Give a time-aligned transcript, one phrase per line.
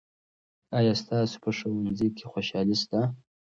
[0.77, 2.99] آیا ستاسو په ښوونځي کې خوشالي سته؟